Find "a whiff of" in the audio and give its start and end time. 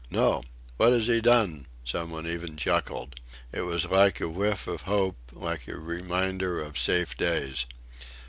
4.19-4.81